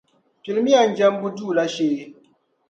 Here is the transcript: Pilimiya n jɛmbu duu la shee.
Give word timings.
Pilimiya 0.41 0.81
n 0.87 0.91
jɛmbu 0.97 1.27
duu 1.37 1.51
la 1.55 1.65
shee. 1.73 2.01